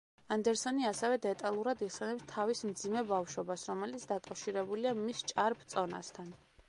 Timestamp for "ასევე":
0.91-1.17